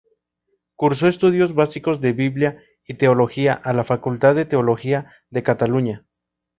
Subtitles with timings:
[0.75, 6.05] Cursó estudios básicos de Biblia y teología a la Facultad de Teología de Cataluña.